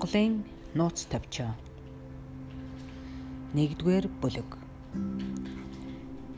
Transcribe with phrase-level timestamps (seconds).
[0.00, 1.52] Монголын нууц тавчаа.
[3.52, 4.56] Нэгдүгээр бүлэг.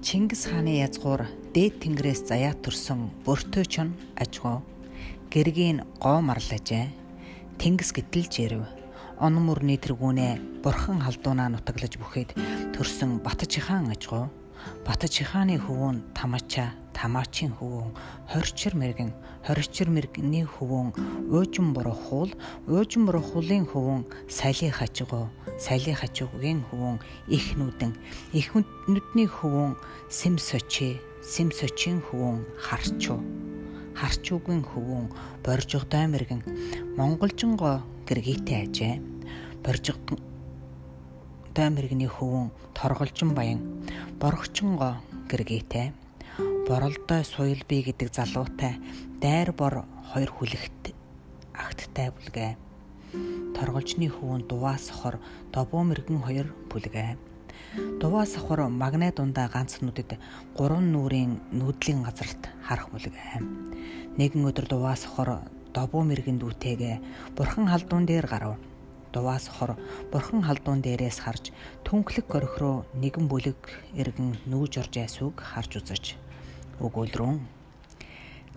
[0.03, 4.67] Чингис хааны язгуур дээд тэнгэрээс заяа төрсөн бөртөө чон ажгоо
[5.31, 6.91] гэргийн гоо марлажээ.
[7.63, 8.67] Тэнгис гítэлж ирэв.
[9.23, 12.35] Он мөрний тэргүүнээ бурхан халдуунаа нутаглаж бүхэд
[12.75, 13.95] төрсөн Батчихаан
[14.63, 17.95] ажгоо Батчихааны хөвөн Тамача Тамаачийн хөвөн
[18.29, 19.13] хорчир мэрэгэн
[19.47, 20.93] хорчир мэрэгний хөвөн
[21.31, 22.31] уужин бурахуул
[22.67, 26.99] уужин бурахуулын хөвөн сайлын хажигоо сайлын хажуугийн хөвөн
[27.29, 27.97] их нүдэн
[28.33, 29.77] их нүдний хөвөн
[30.11, 33.21] сэм сочи сэм сочийн хөвөн харчуу
[33.95, 35.13] харчуугийн хөвөн
[35.45, 36.43] боржигдой мэрэгэн.
[36.97, 38.95] Монголжингоо гэргийтэй ажээ.
[39.63, 40.32] Боржигдой
[41.53, 43.61] мэрэгний хөвөн торголжин баян
[44.17, 45.93] боргочингоо гэргийтэй
[46.67, 48.81] боролдой суйл би гэдэг залуутай
[49.21, 50.97] дайр бор хоёр хүлэгт
[51.53, 52.57] агттай бүлгээ.
[53.53, 55.21] Торголжны хөвөн дуваа сохор
[55.53, 57.21] добоо мэрэгэн хоёр бүлгээ.
[58.01, 60.17] Дуваа сохор магнай дундаа ганц нүдэд
[60.57, 63.45] гурван нүрийн нүүдлийн газарт харах бүлгээ.
[64.17, 65.45] Нэгэн өдөр дуваа сохор
[65.77, 66.97] добоо мэрэгэн дүүтэйгээ
[67.37, 68.57] бурхан халдуун дээр гарав.
[69.13, 69.77] Дуваа сохор
[70.11, 71.53] бурхан халдуун дээрээс харж
[71.85, 73.61] түнхлэг горих руу нэгэн бүлэг
[73.93, 76.05] эргэн нүүж орж айсууг харж үзэж
[76.81, 77.45] өгөөлрөн.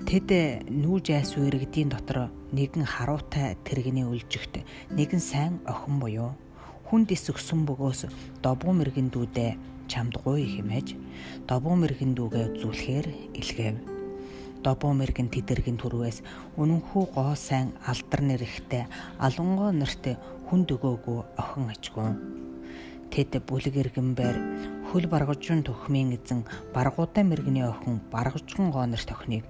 [0.08, 0.30] Тэд
[0.72, 6.36] нүүж айсуу иргэдийн дотор нэгэн харуутай тэрэгний үлжигт нэгэн сайн охин буюу
[6.88, 8.12] хүнд ис өгсөн бөгөөс
[8.44, 9.52] добгоо мэрэгэн дүүдээ
[9.92, 10.88] чамдгүй хэмээж
[11.48, 13.08] добгоо мэрэгэн дүүгээ зүлхээр
[13.40, 13.95] илгээв.
[14.66, 16.26] Добгоо мэрэгэн тэдэргийн төрвөөс
[16.58, 18.90] үнэнхүү гоо сайн алдар нэрхтээ
[19.22, 20.18] алонгоо нэртэ
[20.50, 22.10] хүнд өгөөгүй охин ажгүй.
[23.14, 24.38] Тэд бүлэг иргэн байр
[24.90, 29.46] хөл баргажун төхмийн эзэн баргуутай мэрэгний охин баргажгон гоонор тохныг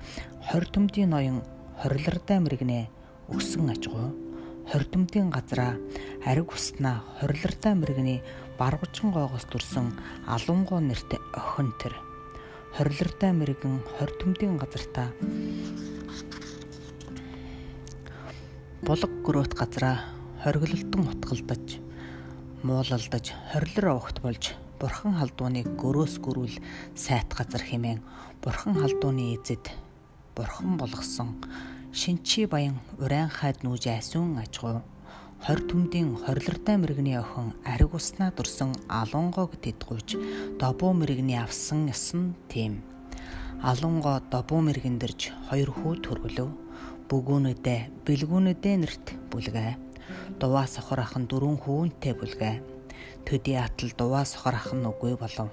[0.51, 1.39] 20 төмдийн ноён
[1.79, 2.83] хорилордой мэрэгнээ
[3.71, 4.11] ажгуу
[4.67, 5.79] 20 төмдийн газраа
[6.27, 8.19] ариг уснаа хорилордой мэрэгний
[8.59, 9.95] баргажгон гоогоос төрсөн
[10.27, 12.04] алунгоо нэртэй охин тэр
[12.75, 15.07] хорлортой мэрэгэн хор төмдийн газартаа
[18.83, 20.03] булга гөрөөт газраа
[20.43, 21.79] хоригдолтон утгалдаж
[22.67, 24.43] муулалдаж хорлор овогт болж
[24.75, 26.59] бурхан халдууны гөрөөс гөрүүл
[26.99, 28.03] сайт газар хэмээн
[28.43, 29.71] бурхан халдууны эзэд
[30.35, 31.39] бурхан болгосон
[31.95, 34.83] шинчи баян урайн хайд нүүж айсүн ажгүй
[35.43, 40.15] 20 төмдийн 20лартай мэрэгний охин ариг уснаа дүрсэн алонгог тэдгүйж
[40.57, 42.81] добуу мэрэгний авсан ясан тийм.
[43.61, 46.49] Алонго добуу мэрэгэн дэрж хоёр хүү төргөлөв.
[47.11, 47.75] Бүгүүнүүдэ
[48.07, 49.77] бэлгүүнүүдэ нэрт бүлгэ.
[50.39, 52.51] Дуваа сохор ахын дөрвөн хүүнтэй бүлгэ.
[53.27, 55.51] Төдий атал дуваа сохор ахын үгүй болов.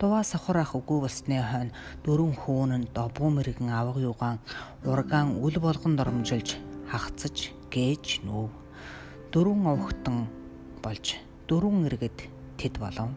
[0.00, 1.76] Дуваа сохор ах үгүй болсны хойно
[2.06, 4.38] дөрвөн хүүн нь добуу мэрэгэн авга югаан
[4.86, 6.56] ургаан үл болгон дормжилж
[6.88, 8.65] хагцаж гээж нүүв
[9.36, 10.18] Дөрвөн овхтон
[10.80, 12.24] болж дөрвөн иргэд
[12.56, 13.12] тэд болов.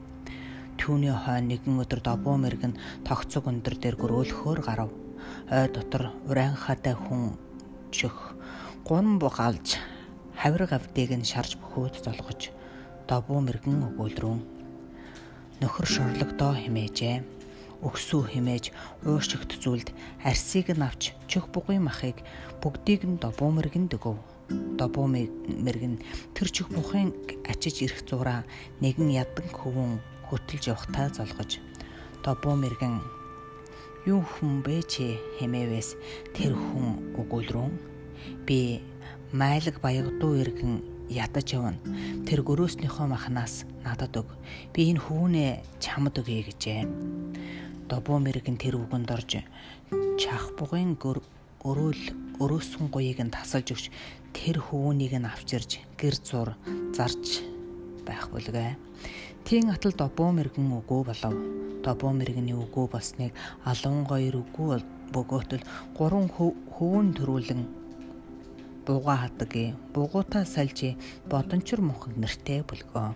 [0.76, 2.76] Түүний хойно нэгэн өдөр добгоо мэрэгэн
[3.08, 4.92] тогцог өндөр дээр гөрөөлөхөөр гарав.
[5.48, 7.40] Ой дотор урайхатай хүн
[7.96, 8.36] чөх
[8.84, 9.80] гун бугаалж
[10.36, 12.52] хавир гавдыг нь шарж бөхөөд золгож
[13.08, 14.44] добуу мэрэгэн өгөөлрүүн
[15.64, 17.24] нөхөр шорлогдоо химээжээ
[17.80, 18.76] өгсүү химээж
[19.08, 19.96] уушигт зүйлд
[20.28, 22.20] арсыг нь авч чөх бугын махыг
[22.60, 24.20] бүгдийг нь добуу мэрэгэн дөгөв
[24.50, 26.02] добуу мэрэгэн
[26.34, 27.14] тэр чих бухын
[27.46, 28.44] ачиж ирэх зураа
[28.82, 31.62] нэгэн ядан хөвөн хөтөлж явахтаа золгож
[32.26, 33.02] добуу мэрэгэн
[34.10, 35.90] юу хүн бэ чи хэмээвээс
[36.34, 37.74] тэр хүн өгөөлрүүн
[38.48, 38.82] би
[39.32, 41.78] майлаг баягдуу иргэн ядаж явна.
[42.26, 44.30] Тэр гөрөөснийхөө махнаас надад өг.
[44.74, 46.86] Би энэ хүүнээ чамд өгье гэжээ.
[47.90, 49.42] Добоо мэрэгэн тэр үгэнд орж
[50.22, 50.94] чах бугын
[51.68, 52.04] өрөөл
[52.40, 53.86] өрөөсөн гоёыг нь тасалж өгч
[54.32, 56.56] тэр хүүнийг нь авчирж гэр зур
[56.96, 57.44] зарж
[58.08, 58.80] байх бүлгээ.
[59.44, 61.36] Тийн атал добоо мэрэгэн үгүй болов.
[61.84, 63.36] Добоо мэрэгний үгүй болсныг
[63.68, 64.80] алуун гоёр үгүй
[65.12, 65.64] бөгөөтөл
[65.98, 67.62] гурван хөвөн төрүүлэн
[68.86, 70.96] бууга хатгийн бугуутаа сальжи
[71.32, 73.12] бодончор мунхаг нэртэй бүлгөө.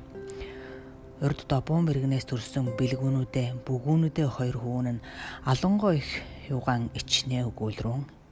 [1.24, 5.04] Урд добоо мэрэгнээс төрсөн бэлгүүнүүдээ бүгүүнүүдээ хоёр хүүн нь
[5.48, 6.10] алонгоо их
[6.52, 8.23] юугаан ичнээ өгүүлрүүн.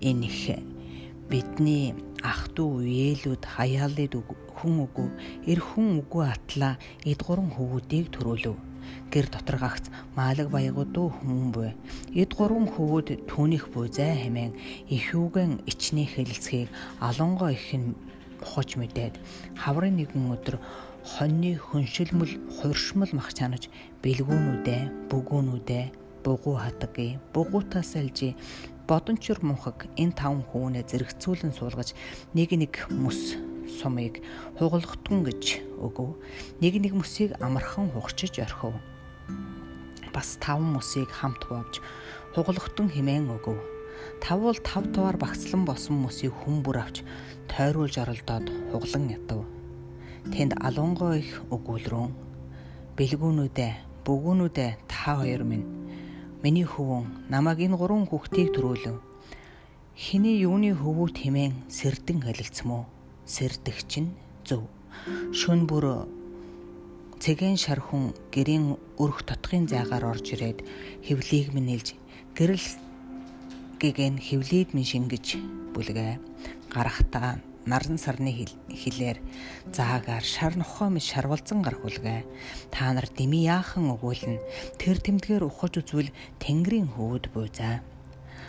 [0.00, 0.58] Энэ их
[1.30, 4.22] бидний ах トゥ үеэлүүд хаяалын
[4.56, 5.08] хүн үгүй
[5.50, 8.56] эр хүн үгүй атлаа эд гурван хөвгүүдийг төрүүлв
[9.12, 9.84] гэр дотор гагц
[10.16, 11.70] маалаг баягуудуу хүмүүн буй.
[12.14, 14.52] Эд гурван хөвгүүд түүнийх буй зай хэмээн
[14.96, 16.68] ихүүгэн ичний хэлэлцгийг
[17.00, 17.94] алонгоо их нь
[18.40, 19.14] ухаж мэдээд
[19.58, 20.56] хаврын нэгэн өдөр
[21.04, 23.70] хоньны хөншилмөл хуршмал мах чанаж
[24.02, 25.84] бэлгүүнүүдээ бүгүүнүүдээ
[26.24, 28.34] бугуу хатгийн бугуутаас алжи
[28.86, 31.98] бодончор мунхаг энэ таван хүүнээ зэрэгцүүлэн суулгаж
[32.38, 33.34] нэг нэг мөс
[33.66, 34.22] сумыг
[34.58, 36.14] хугалгатган гэж өгөв.
[36.62, 38.78] Нэг нэг мөсийг амархан хугчиж орхив.
[40.14, 41.82] Бас таван мөсийг хамт бовж
[42.38, 43.58] хугалгатган химэн өгөв.
[44.22, 47.02] Тавуул тав таваар багцлан босон мөсийг хүн бүр авч
[47.50, 49.42] тойруулж оролдоод хуглан ятав.
[50.30, 52.14] Тэнд алунгой их өгүүлрүүн
[52.96, 53.72] бэлгүүнүүдээ
[54.06, 55.75] бөгүүнүүдээ та хоёр минь
[56.46, 59.02] миний хөвөн намайг энэ гурван хүүхдийг төрүүлв
[59.96, 62.84] Хиний юуны хөвөө тэмээн сэрдэн холилцмоо.
[63.24, 64.12] Сэрдэх чинь
[64.44, 64.68] зөв.
[65.32, 66.04] Шүн бүр
[67.16, 70.68] цэгэн шархун гэрийн өрх тотхын зайгаар орж ирээд
[71.00, 71.96] хөвлийг минь нэлж
[72.36, 72.68] гэрэл
[73.80, 75.40] гэгэн хөвлийд минь шингэж
[75.72, 76.20] бүлгээ.
[76.68, 78.30] Гарахтаа наран сарны
[78.70, 79.18] хилээр
[79.74, 82.22] заагаар шар нохоо мэд шарвалзан гарах үлгээ.
[82.70, 84.38] Та нар дими яахан өгүүлнэ.
[84.78, 87.82] Тэр тэмдгээр ухаж үзвэл тэнгэрийн хөвөд буйзаа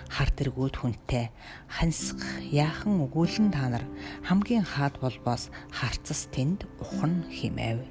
[0.07, 1.33] хар тэргүүд хүнтэй
[1.67, 3.85] хансах яахан өгүүлэн та нар
[4.23, 7.83] хамгийн хаад болбоос харцас тэнд ухан химээв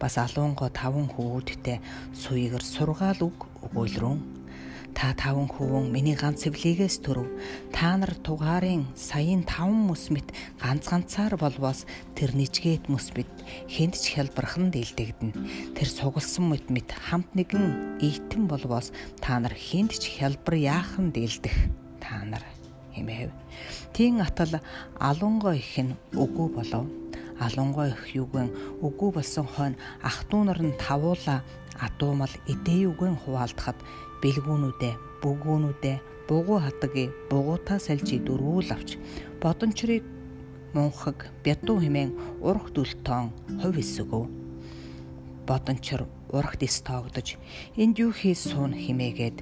[0.00, 1.80] бас алуунго таван хөвүүдтэй
[2.16, 3.38] суйгэр сургаал үг
[3.68, 4.35] өгүүлрүүн
[4.96, 7.28] Та таван хөвөн миний ганц эвлийгээс төрөв.
[7.68, 11.84] Та нар тугаарын саяын таван мөс мэт ганц ганцаар болбоос
[12.16, 13.28] тэр нижгээд мөс мэт
[13.68, 15.36] хэнд ч хялбархан дэлдэгдэн.
[15.76, 18.88] Тэр сугалсан мэт мэт хамт нэгэн ийтэн болбоос
[19.20, 21.52] та нар хэнд ч хялбар яахан дэлдэх.
[22.00, 22.40] Та нар
[22.96, 23.36] хэмээв.
[23.92, 24.64] Тин атал
[24.96, 26.88] алунгой их нь үгүй болов.
[27.36, 31.44] Алунгой их юугэн үгүй болсон хойно ах トゥ нар нь тавуула
[31.76, 33.76] адуумал эдээ юугэн хуваалдахад
[34.22, 35.96] бэлгүүнүүдээ, бөгөөнүүдээ,
[36.28, 38.98] бугуу хатагийн бугуутаа сальжи дөрвүүл авч
[39.42, 40.02] бодончрыг
[40.74, 43.30] мунхаг бядуу хэмээн урах дүлтон
[43.62, 44.24] хувь эсэгөө
[45.46, 46.02] бодончор
[46.34, 47.38] урахт эс тоогдож
[47.78, 49.38] энд юу хийж суун химээгээд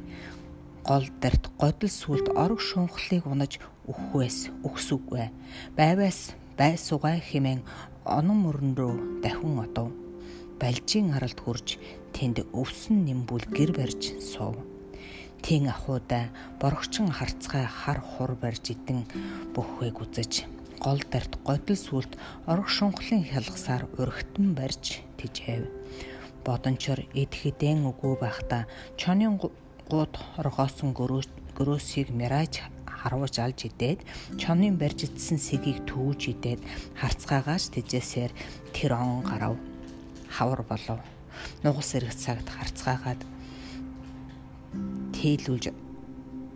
[0.85, 3.57] гол дарт годил сүлд орог шунхлыг унаж
[3.89, 5.33] өгөхвэс өгсүгвэ
[5.79, 7.65] байвас байсугай химэн
[8.05, 8.95] онон мөрөн рүү
[9.25, 10.04] дахин одов
[10.65, 11.77] балжийн харалт хурж
[12.17, 14.57] тэнд өвсөн нэмбүл гэр барьж суув.
[15.45, 19.05] Тин ахуйда борогчин харцгай хар хур барьж идэн
[19.53, 20.49] бөхвээг үзэж
[20.81, 22.17] гол дарт годил сүлд
[22.49, 25.69] орох шунхлын хялгасаар өргөтөн барьж тижээв.
[26.49, 28.65] Бодончор эд хэдэн үгүй байхдаа
[28.97, 29.37] чонын
[29.93, 34.01] гууд оргоосон гөрөөсийг мираж харуулж алж идээд
[34.41, 36.65] чонын барьж идсэн сэгийг түүж идээд
[36.97, 38.33] харцгаагаас тэжээсээр
[38.73, 39.61] тэр он гарав
[40.35, 41.01] хавар болов.
[41.63, 43.21] Нугас эргэж цагт харцгаагаад
[45.15, 45.71] тээлүүлж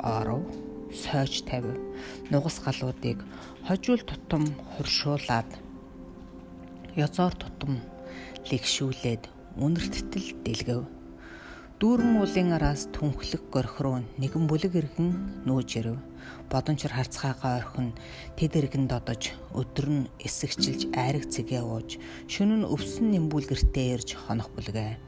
[0.02, 0.42] оров
[0.90, 1.78] сойж тавив.
[2.30, 3.22] Нугас галуудыг
[3.66, 4.44] хожуул тутам
[4.74, 5.48] хуршуулад
[6.96, 7.78] ёзоор тутам
[8.50, 9.22] лэгшүүлээд
[9.62, 10.97] үнэрттэл дэлгэв.
[11.78, 16.02] Дүүрэн уулын араас түнхлэг горхруу нэгэн бүлэг иргэн нүүж ирэв.
[16.50, 17.94] Бодончор харцгаагаа орхин
[18.34, 24.50] тэд иргэн додож өдөр нь эсэгчилж айраг цэгээ ууж шөнө нь өвсөн нэмбүүлгэртээ ирж хонох
[24.58, 24.98] бүлгээ.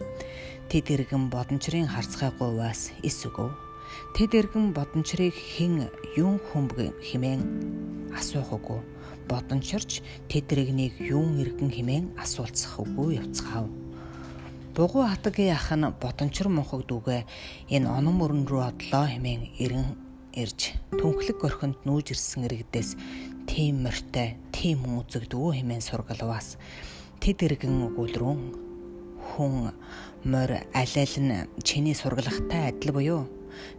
[0.70, 3.50] Тэд иргэн бодончрын харцгаагүй вас эс өгөв.
[4.14, 8.78] Тэд иргэн бодончрыг хэн юун хүмбэг химэн асуух үгүй.
[9.26, 13.89] Бодончорч тэд иргэнийг юун иргэн химэн асуулцах үгүй явцгаав
[14.70, 17.26] Бугуу хатагийн ах нь бодончор мунхаг дүүгээ
[17.74, 19.98] энэ онон мөрөн рүү одлоо хэмээн эрен
[20.30, 22.94] ирж түнхлэг горхинд нүүж ирсэн иргэдээс
[23.50, 26.54] тийм морьтой, тийм үзэгдвүү хэмээн сургалваас.
[27.18, 28.40] Тэд иргэн өгүүлрүүн
[29.34, 29.74] хүн
[30.22, 33.26] морь аль нь чиний сургалагтай адил буюу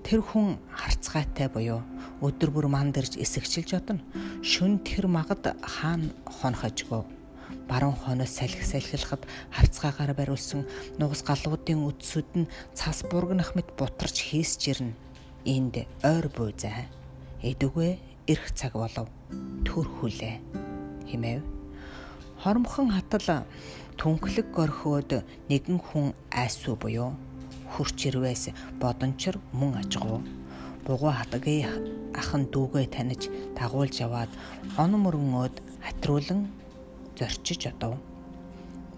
[0.03, 1.79] тэр хүн харцгайтай буюу
[2.19, 4.03] өдөр бүр манд ирж эсэгчилж одно.
[4.43, 7.07] Шүн тэр магад хаана хонхожгоо
[7.71, 9.23] баруун хойноос салхи салхилахад
[9.55, 10.67] харцгаагаар бариулсан
[10.99, 14.91] нугас галуудын үдсүүд нь цас бургнах мэт бутарч хийсч ирнэ.
[15.47, 16.91] Энд ойр буйзаа.
[17.39, 17.95] Эдүгэ
[18.27, 19.07] эрх цаг болов.
[19.63, 20.35] Төр хүлээ.
[21.07, 21.47] Химээв.
[22.43, 23.47] Хормхон хатал
[23.95, 27.15] түнхлэг горхиод нэгэн хүн айсуу буюу
[27.71, 28.51] хурч ирвээс
[28.81, 30.19] бодончор мөн ажгуу
[30.85, 31.69] бугуу хатагийн
[32.19, 34.31] ахан дүүгээ таних дагуулж яваад
[34.81, 36.49] он мөрөнгөөд хатруулан
[37.21, 37.95] зорчиж одов.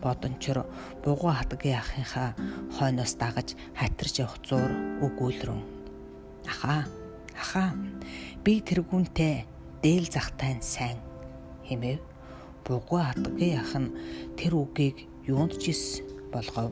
[0.02, 0.66] Бодончор
[1.04, 2.32] бугуу хатгийн ахынхаа
[2.76, 4.72] хойноос дагаж хатарч явах зур
[5.04, 5.60] өгүүлрэн.
[6.48, 6.88] Ахаа,
[7.36, 7.76] ахаа.
[8.44, 9.44] Би тэргүүнтэй
[9.84, 11.00] дээл захтай сайн
[11.68, 12.00] хэмэв.
[12.64, 13.92] Бугуу хатгийн ах нь
[14.40, 15.84] тэр үгийг юунд ч ис
[16.32, 16.72] болгов.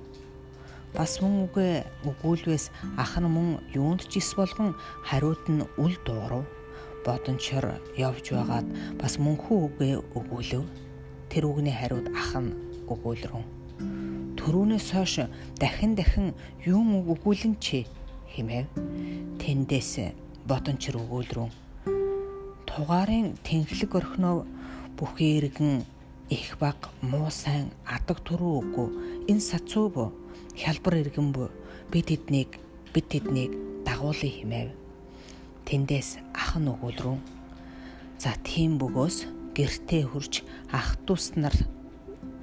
[0.95, 4.75] Бас мөн үгэ өгүүлвээс ах нь мөн юунд ч ис болгон
[5.07, 6.47] хариуд нь үл дуурав.
[7.03, 8.67] Бодончор явж байгаад
[8.99, 10.90] бас мөнхүү үгээ өгүүлв
[11.31, 12.51] тэр үгний хариуд ах нь
[12.91, 13.47] өгүүлрэн.
[14.35, 15.23] Төрүүнээс хойш
[15.55, 16.35] дахин дахин
[16.67, 17.87] юм өгүүлэн чи
[18.35, 18.67] хэмэв.
[19.39, 20.11] Тэндээс
[20.43, 21.49] бодончор өгүүлрэн.
[22.67, 24.43] Тугаарын тэнхлэг орхиноо
[24.99, 25.87] бүхий иргэн
[26.27, 28.87] их баг муу сайн адаг туруу үгүй
[29.31, 30.05] энэ сацуу бо
[30.55, 31.47] хялбар иргэн бо
[31.91, 32.59] бид тэднийг
[32.93, 33.51] бид тэднийг
[33.83, 34.69] дагуулъя хэмэв
[35.67, 37.19] тэндээс ах нь өгүүлрүүн
[38.19, 41.55] за тийм бөгөөс гэртээ хурж ах дүүс нар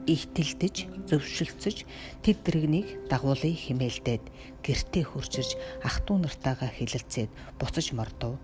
[0.08, 0.76] ийтэлдэж
[1.08, 1.84] зөвшөлтсөж
[2.24, 4.24] тэд дэрэгнийг дагуулъя химээлдээд
[4.64, 8.40] гэртээ хуржирж ах トゥ нартайгаа хилэлцээд буцаж мордов.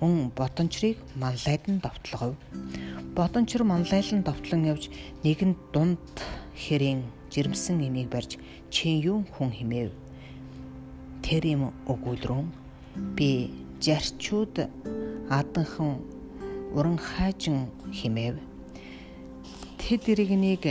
[0.00, 2.36] Мөн бодончрыг манлайдан довтлогов.
[3.16, 4.92] Бодончор манлайлан довтлон явж
[5.24, 6.00] нэгэн дунд
[6.56, 8.36] хэрийн жирэмсэн имийг барьж
[8.68, 9.92] чи юу хүн химээв.
[11.24, 12.48] Тэр юм өгүүлрүүн
[13.16, 14.68] би жарчууд
[15.28, 16.00] аданхан
[16.76, 18.36] уран хайжин химээв
[19.80, 20.64] тэд иргэнийг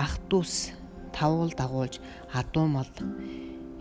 [0.00, 0.72] ах дүүс
[1.12, 2.00] тавуул дагуулж
[2.32, 2.88] адуу мал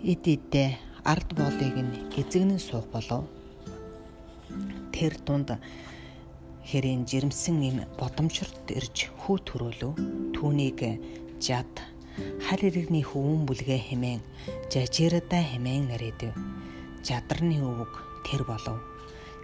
[0.03, 0.69] эд эдээ
[1.03, 3.23] ард боолыг нь эзэгнэн суух болов.
[4.91, 5.55] Тэр дунд
[6.67, 9.93] хэрийн жирэмсэн юм бодомчорт ирж хүү төрөөлөв.
[10.35, 10.79] Түүнийг
[11.39, 11.71] жад
[12.45, 14.21] хар иргэний хөвөн бүлгээ хэмээн
[14.67, 16.35] жажирадаа хэмээн нэрэдэв.
[17.07, 17.93] Жадарны өвөг
[18.27, 18.90] тэр болов.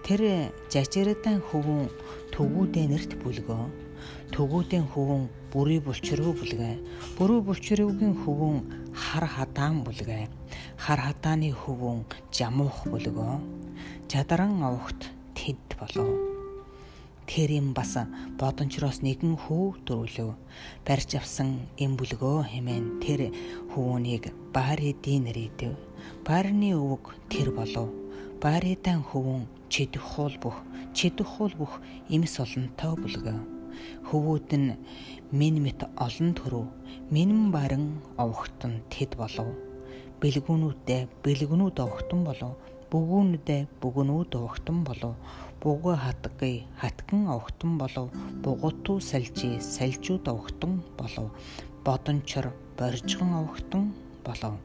[0.07, 0.23] Тэр
[0.71, 1.91] жажирадаа хөвөн
[2.31, 3.87] төгүүдээ нэрт бүлгөө
[4.31, 6.75] Төгөөдийн хөвөн бүрий булчруу бүлгээ.
[7.17, 8.57] Бүрүү булчруугийн хөвөн
[8.91, 10.27] хар хадаан бүлгээ.
[10.83, 12.03] Хар хадааны хөвөн
[12.35, 13.39] жамуух бүлгөө.
[14.11, 16.11] Чадран авахт тэд болов.
[17.27, 17.95] Тэр юм бас
[18.39, 20.35] бодончроос нэгэн хүү дөрвөлөв.
[20.85, 23.31] Барьж авсан эм бүлгөө хэмээн тэр
[23.71, 25.75] хөвөнийг Баридийн нэрийдэв.
[26.27, 27.91] Барны өвөг тэр болов.
[28.43, 30.57] Баридан хөвөн чидэх хуул бүх
[30.97, 31.73] чидэх хуул бүх
[32.09, 33.57] эмс олонтой бүлгөө
[34.07, 34.71] хөвүүд нь
[35.39, 36.65] минь мэт олон төрөв
[37.13, 37.85] минь баран
[38.23, 39.49] овогтон тэд болов.
[40.21, 42.53] Бэлгүүнүүдээ бэлгүүнүүд овогтон болов.
[42.91, 45.13] Бүгүүнүүдээ бүгүүнүүд овогтон болов.
[45.61, 48.07] Буга хатгий хатган овогтон болов.
[48.43, 51.27] Бугутуу салжи салжууд овогтон болов.
[51.85, 52.45] Бодончор
[52.77, 53.83] боржгон овогтон
[54.25, 54.55] болов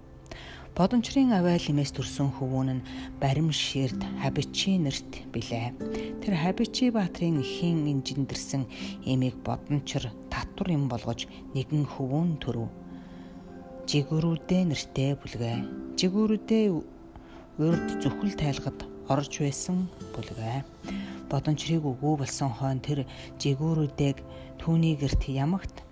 [0.73, 2.87] Бодончрын авайл имээс төрсөн хөвүүн нь
[3.21, 5.77] барим ширд Хабичи нэрт билээ.
[6.25, 8.65] Тэр Хабичи баатрын ихийн инжендэрсэн
[9.05, 12.73] эмийг бодончор татвар юм болгож нэгэн хөвүүн төрөв.
[13.85, 15.57] Жигүүрүүдээ нэртэй бүлгээ.
[16.01, 18.81] Жигүүрүүдээ урд зүхэл тайлгад
[19.13, 20.65] орж байсан бүлгээ.
[21.29, 23.05] Бодончрыг өгөө болсон хойно тэр
[23.45, 24.25] жигүүрүүдээг
[24.57, 25.85] түүний герт ямагт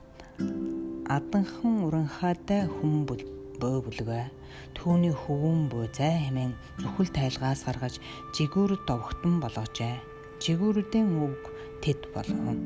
[1.05, 4.40] аданхан уранхаатай хүн бөө бүлгээ
[4.75, 8.01] Түүний хөвөн буй зай хэмээн зүхэл тайлгаас гаргаж
[8.37, 9.97] жигүүрд довхтон болгожээ.
[10.41, 11.41] Жигүүрдийн үг
[11.83, 12.57] тэд болов.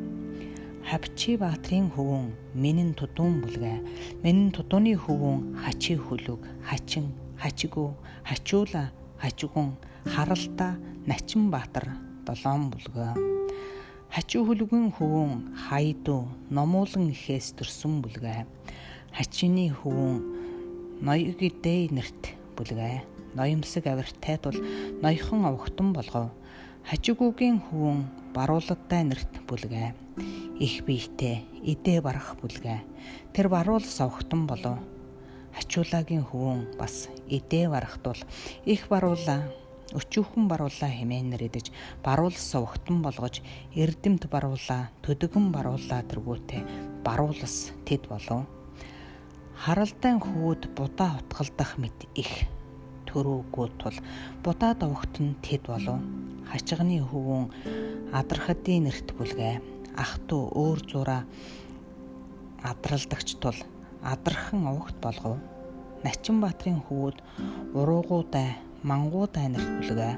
[0.84, 3.78] Хавчи баатрийн хөвөн минин тудуун бүлгээ.
[4.22, 7.90] Минин тудууны хөвөн хачи хөлөг, хачин, хачигүү,
[8.28, 9.74] хачуула, хачигун,
[10.04, 10.76] харалта,
[11.06, 11.88] начин баатар
[12.26, 13.12] долоон бүлгээ.
[14.14, 18.46] Хачуу хөлөгийн хөвөн хайдуу, номуулан ихээс төрсөн бүлгээ.
[19.16, 20.33] Хачины хөвөн
[21.00, 23.02] ноёгидэй нэрт бүлгээ.
[23.34, 24.54] Ноёмсог авиртай тул
[25.02, 26.30] ноёхон овхтон болгов.
[26.86, 29.94] Хажигүүгийн хөвөн барууладтай нэрт бүлгээ.
[30.60, 32.84] Их биетэй идэ барах бүлгээ.
[33.34, 34.78] Тэр баруулс овхтон болов.
[35.54, 38.18] Хачуулагийн хөвөн бас идэ барахтул
[38.66, 39.42] их баруула
[39.94, 41.70] өчүүхэн баруулаа хэмээн нэрэдэж
[42.02, 43.38] баруулс увхтан болгож
[43.78, 46.62] эрдэмт баруулаа төдөгөн баруулаа тэргүүтээ
[47.06, 48.42] баруулс тэд болов
[49.64, 52.44] харалдаан хүүд будаа утгалдах мэт их
[53.08, 53.96] төрөөгүй тул.
[54.44, 56.04] Будаа довогт нь тэд болов.
[56.52, 57.48] Хачигны хөвөн
[58.12, 59.64] адрахадын нэрт бүлгээ.
[59.96, 61.22] Ах トゥ өөр зураа
[62.60, 63.56] адралдагч тул.
[64.04, 65.40] Адрахын овогт болгов
[66.04, 67.16] Начин Баатрин хүүд
[67.72, 70.14] уруугуудаа мангуудаа нэрт бүлгээ.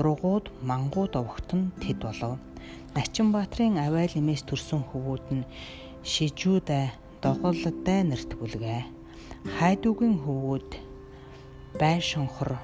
[0.00, 2.40] Уруугууд мангууд овогт нь тэд болов.
[2.96, 5.44] Начин Баатрин авайл эмээс төрсөн хөвүүд нь
[6.08, 8.82] шижүүдээ доголтой нэрт бүлгээ.
[9.56, 10.70] Хайдуугийн хөвгүүд
[11.78, 12.58] бай шонхор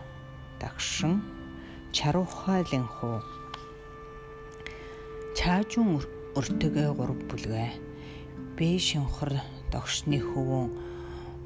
[0.59, 1.23] дагшин
[1.95, 3.23] чарухайлын хуу
[5.39, 6.03] чаажун
[6.35, 7.71] өртөгээ гурав бүлгээ.
[8.59, 9.39] Бэ шонхор
[9.71, 10.67] догшны хөвөн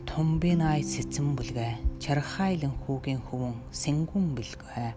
[0.08, 2.00] тумбинай сэцэн бүлгээ.
[2.00, 4.90] Чархайлын хүүгийн хөвөн сэнгүн бэлгээ.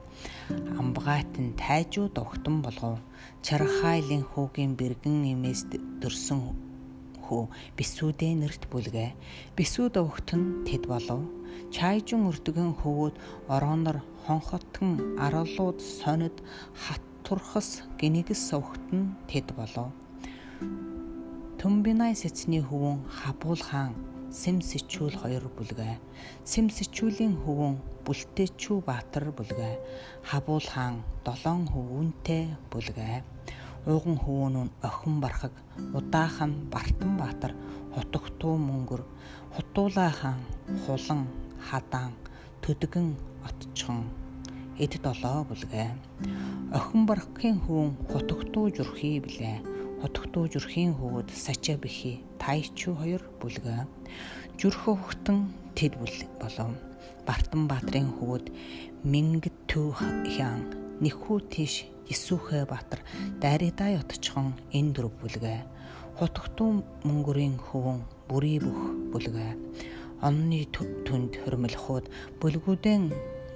[0.79, 3.03] Амбгаатан тайжууд огтон болгов.
[3.43, 5.67] Чархайлын хүүгийн бэргэн эмээс
[5.99, 6.64] дөрсөн
[7.25, 7.43] хүү
[7.77, 9.09] бисүүдээ нэрт бүлгээ.
[9.57, 11.21] Бисүүд өвгт нь тэд болов.
[11.73, 13.15] Чайжун өрдгөн хөвөөд
[13.49, 16.37] ороонор хонхотгон аралууд сонид
[16.73, 19.89] хат турхас гинэгс өвгт нь тэд болов.
[21.59, 23.93] Төмбинай сэцний хөвөн хабуул хаан
[24.35, 25.95] Сэм сэчүүл хоёр бүлгээ.
[26.43, 29.79] Сэм сэчүүлийн хөвөн Бүлтээчүү Баатар бүлгээ.
[30.27, 33.23] Хабуул хаан долоон хөвөнтэй бүлгээ.
[33.85, 35.53] Ууган хөвөөнүүн охин бархаг
[35.93, 37.53] удаахан Бартан Баатар
[37.93, 39.01] хотогтуу мөнгөр
[39.53, 40.41] хутуулаа хаан
[40.85, 41.21] хулан
[41.67, 42.13] хадаан
[42.63, 43.13] төдгөн
[43.47, 44.09] отчхон.
[44.83, 45.89] Эд долоо бүлгээ
[46.77, 49.61] охин бархгийн хүүн хотогтуу журхий блэ
[50.01, 53.85] хотогтуу журхийн хөвөд сача бихи тайчу хоёр бүлгээ
[54.59, 55.39] журхө хөхтөн
[55.77, 56.73] тэд бүл болов.
[57.27, 58.49] Бартан Баатрин хөвөд
[59.11, 59.93] Мингэт төв
[60.33, 60.65] хян
[61.03, 63.01] нэхүү тийш Исүхэ Баатар
[63.41, 65.59] дайридаа ятчхон энэ дөрв бүлгээ
[66.17, 68.81] хутгтун мөнгөрийн хөвөн бүрий бүх
[69.11, 69.51] бүлгээ
[70.27, 72.05] онны түнд хөрмөлхүүд
[72.39, 73.03] бүлгүүдэн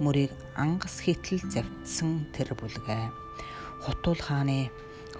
[0.03, 3.06] мөрийг ангас хитэл завдсан тэр бүлгээ
[3.86, 4.68] хутул хааны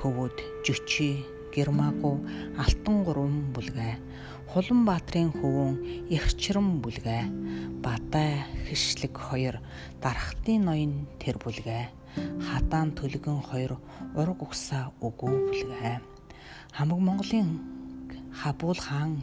[0.02, 2.20] хөвөд жөчи гермагу
[2.58, 3.94] алтан гурван бүлгээ
[4.50, 5.76] Хулан Баатрин хөвөн
[6.10, 7.24] Ихчрэн бүлгээ
[7.86, 9.62] Бадай хишлэг хоёр
[10.02, 11.86] дарахтын ноён тэр бүлгээ
[12.50, 13.78] хадаан төлгөн хоёр
[14.18, 16.02] ураг угсаа өгөө бүлгээ
[16.74, 17.62] хамаг Монголын
[18.34, 19.22] хабуул хаан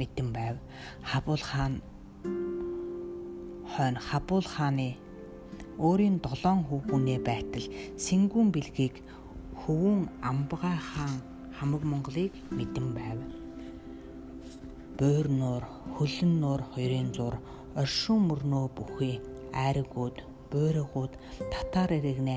[0.00, 0.56] мэдэн байв.
[1.04, 1.84] Хабуул хаан
[3.76, 4.00] хойно.
[4.00, 4.96] Хабуул хааны
[5.76, 7.66] өөрийн долоон хүүхүнээ байтал
[8.00, 9.04] сэнгүүн бэлгийг
[9.60, 11.20] хөвөн амбгай хаан
[11.60, 13.41] хамаг Монголыг мэдэн байв
[15.02, 15.64] буур нуур
[15.98, 17.34] хөлн нуур хоёрын зур
[17.74, 19.16] оршин мөрнөө бүхий
[19.50, 20.16] айргууд
[20.52, 21.12] буйргууд
[21.52, 22.36] татар ирэгнэ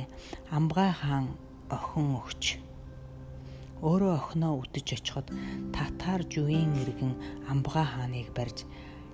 [0.57, 1.25] амбгай хаан
[1.69, 2.43] охин өгч.
[3.85, 5.27] Өөрөө охиноо үтэж очиход
[5.77, 7.13] татар жуийн иргэн
[7.53, 8.65] амбгай хааныг барьж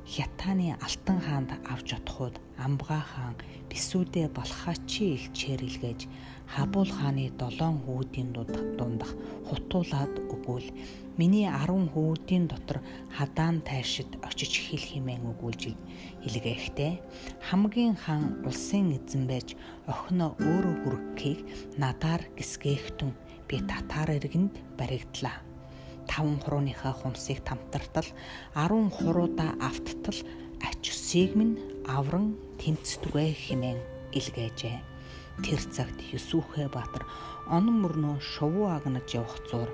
[0.07, 3.35] хятааны алтан хаанд авч отоход амбгай хаан
[3.67, 6.01] бисүүдээ балхаачи илчээр илгээж
[6.53, 8.29] хабуул хааны долоон хүүдийн
[8.77, 9.11] дундах
[9.47, 10.67] хутуулаад өгвөл
[11.21, 12.79] Миний 10 хүүдийн дотор
[13.11, 15.75] хадаан тайшид очиж хэл химэн өгүүлж
[16.23, 17.03] илгээхтэй
[17.51, 19.59] хамгийн хан улсын эзэн байж
[19.91, 21.39] охиноо өөрөө хүргэхийг
[21.75, 23.11] надаар гисгээхтэн
[23.43, 25.43] би татар иргэнд баригдлаа.
[26.07, 28.07] Таван хурууныхаа хумсыг тамтартал
[28.55, 30.19] 10 хуруудаа авттал
[30.63, 33.77] ач үсийг минь авран тэмцдүгэ химэн
[34.15, 34.90] илгээжээ.
[35.41, 37.03] Тэр цагт Юсүхэ Баатар
[37.49, 39.69] онон мөрнөө шувуу агнаж явах зур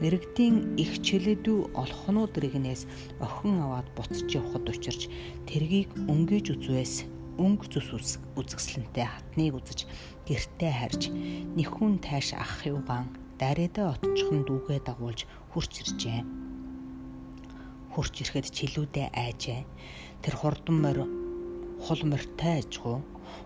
[0.00, 2.86] Мэргэдийн их чөлөөдөө олохнууд рэгнээс
[3.22, 5.10] охин аваад буцаж явхад учирч
[5.46, 6.94] тэргийг өнгөж үзвээс
[7.38, 9.80] өнгө зүс үзэсгэлэнтэй хатныг үзэж
[10.28, 11.02] гертээ харж
[11.56, 13.08] нэхүүн тайш ах юугаан
[13.40, 16.20] дарэдэ отчихн дүүгээ дагуулж хурч иржээ.
[17.92, 19.60] Хурч ирэхэд чилүүдээ айжээ.
[20.22, 21.04] Тэр хурдан морь
[21.82, 23.02] хол морьтой ажгүй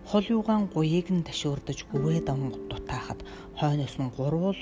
[0.08, 3.20] хол юугаан гуйыг нь ташуурдаж гүвээ давн дутаахад
[3.58, 4.60] хойноос нь гурвал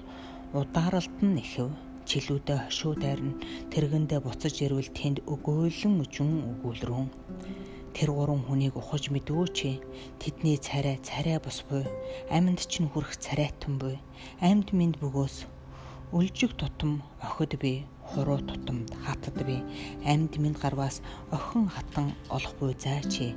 [0.52, 1.70] удааралд нь нэхэв
[2.08, 3.34] чилүүдээ хошуу дайрна
[3.72, 7.08] тэргэндээ буцаж ирвэл тэнд өгөөлөн өжүн өгүүлрүүн.
[7.96, 9.58] Тэр гурван хүнийг ухаж мэдвөөч
[10.20, 11.84] тэдний царай царай бус буй
[12.36, 13.96] амьд чинь хүрэх царайтан буй
[14.42, 15.36] амьд минд бөгөөс
[16.12, 17.72] үлжиг тутам охид би
[18.10, 19.62] хуруу тутамд хатад би.
[20.04, 21.00] Амьд минд гарваас
[21.32, 23.34] охин хатан олох буй зайчи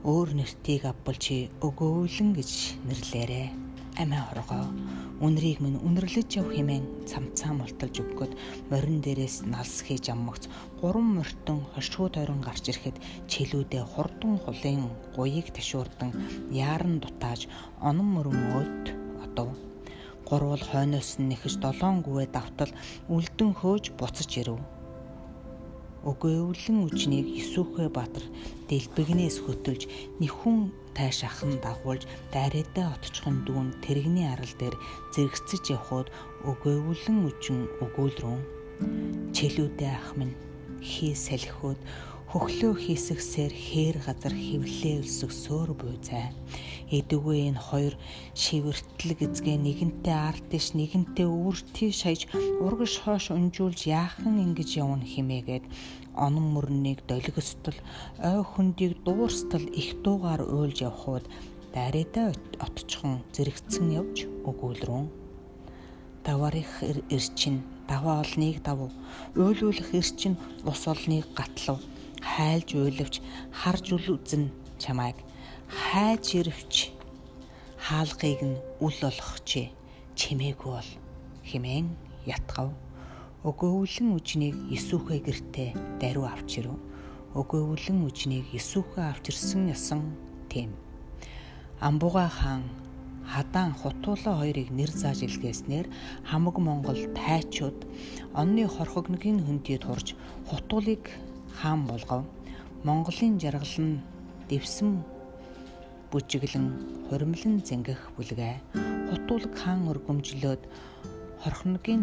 [0.00, 2.50] өөр нэртийг авбал чи өгөөлөн гэж
[2.88, 3.46] нэрлээрээ
[4.00, 4.64] амиа хоргоо
[5.20, 8.32] үнрийг минь үнэрлэж яв хэмээн цамцаа мулталж өгөхөд
[8.72, 10.48] морин дээрээс налс хийж аммагц.
[10.80, 12.96] Гурван мортон хошгуу тойрон гарч ирэхэд
[13.28, 16.16] чилүүдээ хурдан хулын гуйыг ташуурдан
[16.48, 17.52] яаран дутааж
[17.84, 18.84] онон мөрөн өд
[19.20, 19.52] одов.
[20.24, 22.72] Гурвал хойноос нь нэхэж долоон гүвээ давтал
[23.12, 24.79] үлдэн хөөж буцаж ирэв
[26.08, 28.24] өгөөвлэн үжнийг Исүхэ Баатар
[28.72, 29.84] дэлбэгнээс хөтөлж
[30.20, 34.76] нэхүн тайш ахан дагуулж дайрээдээ отчхон дүүн тэрэгний арал дээр
[35.12, 36.08] зэрэгцэж явход
[36.48, 38.40] өгөөвлэн үжин өгөөлрөн
[39.36, 40.34] чэлүүдээ ах минь
[40.80, 41.76] хий салхиуд
[42.32, 46.30] хөхлөө хийсгсээр хээр газар хевлээ өлсөх сөөр буйцай.
[46.90, 47.94] Эдүгээ энэ хоёр
[48.34, 52.26] шивэртлэг эзгээ нэгэнтээ арт дэш нэгэнтээ өвөртий шаяж
[52.58, 55.64] урагш хоош унжуулж яахан ингэж явна химээгээд
[56.18, 57.78] онон мөрнийг долгистол
[58.18, 61.24] ой хөндийг дуурстал их дуугаар уйлж явхууд
[61.74, 65.06] дайрээдээ отчхон зэрэгцэн явж өгүүлрүүн.
[66.26, 66.70] Даварих
[67.16, 68.90] эрчин даваа олныг давуу
[69.38, 70.34] уйлуулах эрчин
[70.66, 71.78] ус олныг гатлав
[72.18, 73.14] хайлж уйлавч
[73.54, 74.50] харж үлүзэн
[74.82, 75.16] чамайг
[75.70, 76.74] хайж ирвч
[77.78, 78.98] хаалгыг нь үл
[79.48, 79.70] чи.
[80.18, 80.90] Чимээгүй бол
[81.46, 81.86] химэн
[82.26, 82.74] ятгав.
[83.46, 86.76] Өгөөвлэн үжнийг Исүхэ гертэ даруй авч ирв
[87.34, 90.02] өгөөвлэн үжнийг Исүхэ авчирсан ясан
[90.50, 90.74] тийм.
[91.78, 92.66] Амбуга хаан
[93.22, 95.86] хадаан хутуулаа хоёрыг нэр зааж илгээснээр
[96.26, 97.86] хамаг Монгол тайчууд
[98.34, 100.18] онны хорхогногийн хөндөд хурж
[100.50, 101.06] хутуулыг
[101.54, 102.26] хаан болгов.
[102.82, 104.02] Монголын жаргал нь
[104.50, 105.19] дэвсэн
[106.10, 106.66] бүжиглэн
[107.06, 108.54] хуримлан зэнгэх бүлгээ.
[109.10, 110.62] Хутуулг хаан өргөмжлөөд
[111.42, 112.02] хорхногийн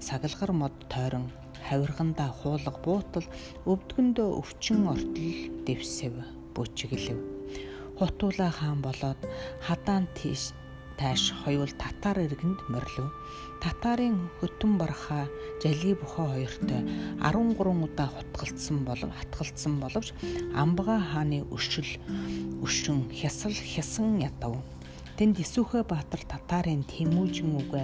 [0.00, 1.32] сагалгар мод тойрон
[1.68, 3.26] хавиргандаа хуулга буутал
[3.64, 5.32] өвдгөндөө өвчин ортол
[5.66, 6.14] дэвсэв
[6.54, 7.18] бүчиглэв.
[7.98, 9.20] Хутуула хаан болоод
[9.66, 10.52] хадаан тийш
[10.98, 13.14] тааш хоёул татар иргэнд морилв.
[13.62, 15.26] Татарын хөтөн бархаа
[15.62, 16.82] жали бухаа хоёртой
[17.22, 20.12] 13 удаа хутгалцсан болов хатгалцсан боловч
[20.54, 21.86] Амбага хааны өшил
[22.62, 24.58] өшин хясал хясан ядав.
[25.18, 27.82] Тэнд Исүхэ Баатар татарын Тэмүүжин үгэ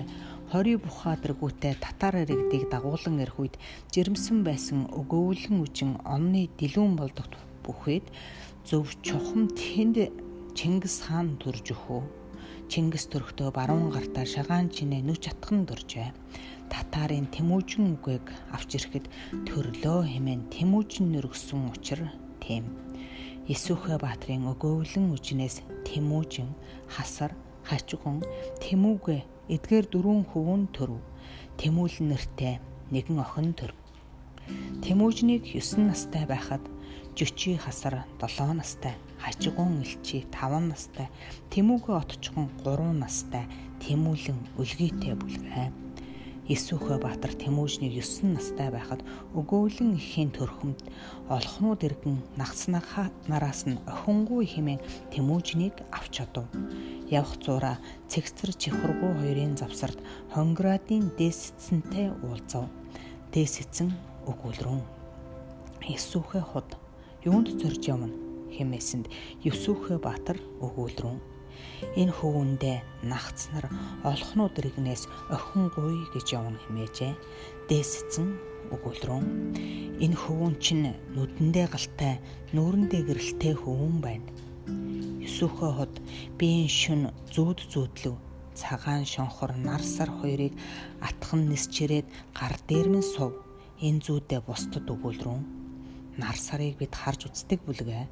[0.51, 3.55] хорий бухаа дэргүүтээ татар иргэдийг дагуулan ирэх үед
[3.91, 7.35] жирэмсэн байсан өгөөвлөн үжин онны дэлүүн болдогт
[7.67, 8.07] бүхээд
[8.63, 10.15] зөв чухам тэнд
[10.55, 12.24] Чингис хаан төрж өхөө
[12.71, 16.11] Чингис төрхтөө баруун гартаа шагаан чинээ нүч атхан дуржээ.
[16.73, 19.07] Татарын Тэмүүжин үгийг авч ирэхэд
[19.47, 22.01] төрлөө хэмээн Тэмүүжин нөргсөн учир
[22.41, 22.65] тийм.
[23.45, 26.51] Исүхэ баатрын өгөөвлөн үжнээс Тэмүүжин,
[26.89, 27.37] Хасар,
[27.69, 28.25] Хачгун,
[28.65, 29.17] Тэмүүгэ
[29.55, 30.99] эдгээр дөрвөн хөвөн төрв.
[31.61, 32.59] Тэмүүл нэртэй
[32.91, 33.77] нэгэн охин төрв.
[34.81, 36.65] Тэмүүжнийг 9 настай байхад
[37.15, 41.07] Жөчи хасар 7 настай, хажигун элчи 5 настай,
[41.55, 43.47] Тэмүүгөө отчгон 3 настай,
[43.79, 45.71] Тэмүүлэн өлгийтэй бүлгээ.
[46.51, 50.83] Исүхэ Баатар Тэмүүжнийг 9 настай байхад өгөөлөн ихийн төрхөмд
[51.31, 54.83] олхнууд иргэн нагцнахаа нараас нь охингүй хэмээн
[55.15, 56.51] Тэмүүжнийг авч чадав.
[57.15, 57.79] Явх зураа
[58.11, 60.03] цэгцэр чихургуу хоёрын завсарт
[60.35, 62.67] Хонградын дээс эцэнтэй уулзав.
[63.31, 63.95] Дээс эцэн
[64.27, 64.83] өгүүлрүүн.
[65.95, 66.84] Исүхэ худ
[67.25, 68.13] юунд зорж явна
[68.53, 69.09] хэмээсэнд
[69.49, 71.19] Юсүхэ Баатар өгүүлрүүн.
[71.97, 72.77] Энэ хөвөндөө
[73.09, 73.73] нагц нар
[74.05, 77.13] олхнууд рэгнээс охин гуй гэж явна хэмээжээ.
[77.73, 78.29] Дээсцэн
[78.77, 79.27] өгүүлрүүн.
[80.05, 82.21] Энэ хөвөн чинь нүдэндээ галтай,
[82.53, 84.29] нүүрэндээ гэрэлтэй хөвөн байна.
[85.25, 85.95] Юсүхэ хот
[86.37, 88.21] биеийн шүн зүүд зүүдлөв
[88.53, 90.53] цагаан шонхор нар сар хоёрыг
[91.01, 92.05] атхан нисчирээд
[92.37, 93.33] гар дээр минь сув.
[93.81, 95.64] Энэ зүүдээ бусдад өгүүлрүүн
[96.21, 98.07] нар сарыг бид харж үздэг бүлгээ.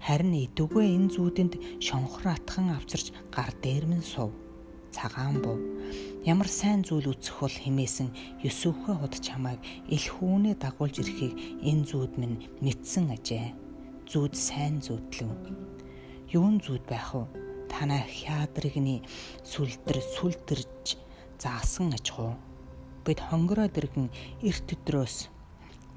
[0.00, 4.32] Харин идэвгүй энэ зүүдэнд шонхор атхан авчирч гар дээрмэн сув.
[4.92, 5.60] Цагаан бов.
[6.24, 9.60] Ямар сайн зүйл үцэх бол химээсэн Юсүхэ хот чамайг
[9.92, 13.52] ил хүүнээ дагуулж ирэхийг энэ зүүд минь мэдсэн ажээ.
[14.08, 15.32] Зүүд сайн зүүдлэв.
[16.32, 17.28] Юун зүүд байх вэ?
[17.68, 19.04] Танай хяадрыгны
[19.44, 20.96] сүлдэр сүлдэрж
[21.38, 22.34] заасан аж хуу.
[23.04, 24.08] Бид хонгороо дэргэн
[24.42, 25.35] эрт өдрөөс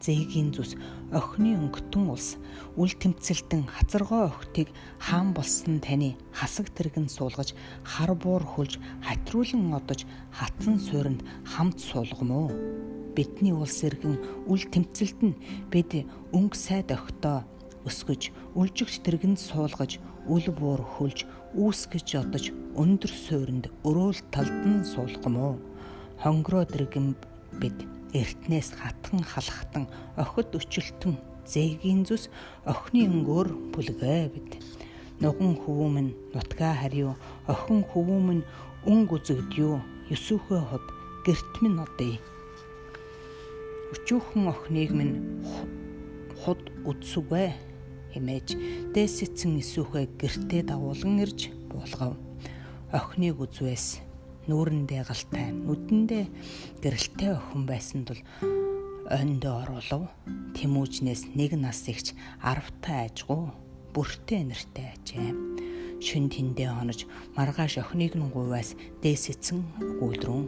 [0.04, 0.76] зээгийн зүс
[1.12, 2.40] охины өнгөтөн улс
[2.80, 10.08] үл тэмцэлтэн хазаргоо охтыг хаан болсон таны хасаг тэргэн суулгаж хар буур хөлж хатруулан одож
[10.32, 12.48] хатсан суурьнд хамт суулгамөө
[13.16, 14.16] бидний улс иргэн
[14.48, 15.36] үл тэмцэлтэн
[15.72, 17.44] бид өнгө сайд охтоо
[17.84, 21.26] өсгөж үлжигч тэргэнд суулгаж үл буур хөлж
[21.58, 22.46] үүсгэж одож
[22.78, 25.54] өндөр суурьнд өрөөл талдан суулгамөө
[26.22, 27.16] хонгороо дэргэн
[27.62, 29.86] бид эртнээс хатхан халахтан
[30.18, 32.30] охид өчөлтөн зээгийн зүс
[32.66, 34.62] охины өнгөөр бүлгээ бид
[35.22, 37.14] нуган хөвөмн нутгаа хариу
[37.46, 38.40] охин хөвөмн
[38.90, 39.78] өнг үзэгдё
[40.10, 40.86] Юсүхэ хот
[41.26, 42.18] гэрт минь одъё.
[43.94, 45.16] Өчүүхэн охиныг минь
[46.42, 47.46] худ үдсүгэ
[48.14, 48.48] хэмээж
[48.94, 52.18] дээсэцэн исүүхэ гэртээ дагуулan ирж буулгав.
[52.90, 54.09] Охиныг үзвээс
[54.50, 56.26] нүүрэндээ галтай нүдэндээ
[56.82, 58.22] гэрэлтэй охин байсан тул
[59.10, 60.10] ойндоо оруулав.
[60.58, 63.54] Тэмүүжнээс нэг нас ихч арвтай ажгуу
[63.94, 65.30] бүртээ нэртэй ажээ
[66.00, 67.04] шүн тэндээ хонож
[67.36, 69.60] маргааш охиныг нь гуйваас дээсэцэн
[70.00, 70.46] өгүүлрүүн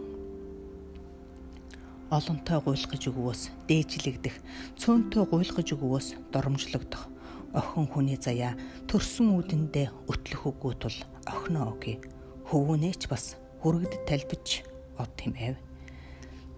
[2.12, 4.36] олонтой гуйлгаж өгвөөс дээжлэгдэх
[4.80, 7.04] цөөнтэй гуйлгаж өгвөөс доромжлогдох
[7.52, 8.56] охин хүний заяа
[8.88, 12.00] төрсөн үдэндээ өтлөх үгүй тул охиноо өгье.
[12.48, 14.66] Хөвгүнээч бас хүрэгдэд талбиж
[14.98, 15.56] од хэмэв.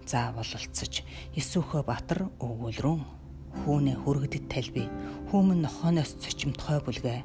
[0.08, 1.04] За бололцож
[1.36, 3.02] Исүхэ Баатар өгүүлрүүн
[3.64, 4.84] хүүнээ хүрэгдэд талби
[5.30, 7.20] хүүмэн нохооноос цочимтгой бүлгээ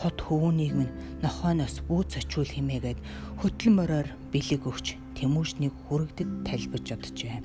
[0.00, 3.00] хот хөвүүнийг минь нохооноос бүү цочвол химээгээд
[3.40, 4.86] хөтлөн мороор бэлэг өгч
[5.16, 7.42] тэмүүжнийг хүрэгдэд талбиж оджээ.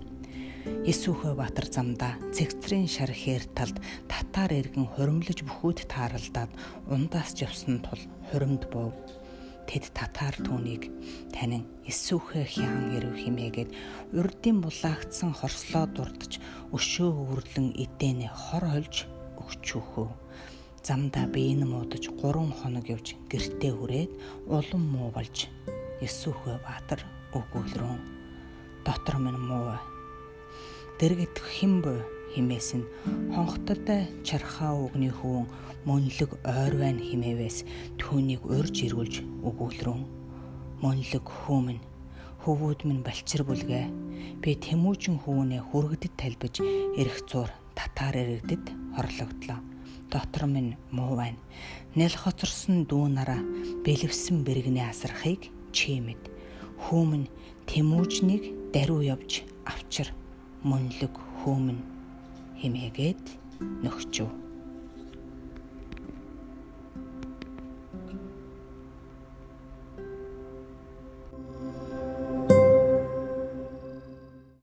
[0.87, 6.51] Исүхэ Баатар замдаа цэгцрийн шар хээр талд татар иргэн хуримлаж бүхүүд тааралдаад
[6.87, 7.99] ундаас явсан тул
[8.31, 8.95] хуримд бов
[9.67, 10.91] Тэд татар түүнийг
[11.31, 13.71] танин эсүүхэ хян ирв химээгээд
[14.19, 16.37] урдын булаагдсан хорслоо дурдж
[16.75, 19.07] өшөө өвөрлөн эдэнэ хор холж
[19.39, 20.09] өгчөөхөө.
[20.83, 24.11] Замдаа биеийн муудаж 3 хоног явж гэртээ хүрээд
[24.51, 25.47] улам муу болж
[26.03, 28.01] эсүүхэ баатар өгүүлрүүн.
[28.83, 29.79] Дотор минь муу.
[30.99, 31.39] Дэргэд
[32.33, 32.83] химбэ химээсэн
[33.37, 33.85] хонхтод
[34.25, 35.47] чархаа өгний хөвөн
[35.85, 37.57] мөнлөг ойр байна химээвээс
[38.01, 39.15] түүнийг урьж ирүүлж
[39.45, 40.03] өгүүлрүүн
[40.83, 41.79] мөнлөг хүмүн
[42.43, 43.87] хөвүүд минь балчир бүлгээ
[44.43, 46.59] би тэмүүжин хүүнээ хүргэдэд талбиж
[46.99, 48.65] эрэх зур татаар иргэдэд
[48.95, 49.59] хорлогдлоо.
[50.11, 51.39] Дотор минь муу байна.
[51.95, 53.39] Нэл хоцорсон дүү нараа
[53.87, 56.19] бэлэвсэн бэргний асархыг чимэд.
[56.83, 57.31] Хүүмэн
[57.63, 60.11] тэмүүжнийг даруй явж авчир.
[60.67, 61.92] Мөнлөг хүүмэн
[62.63, 63.23] химээгээд
[63.83, 64.42] нөхчөв